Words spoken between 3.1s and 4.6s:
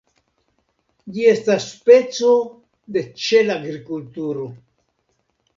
ĉelagrikulturo.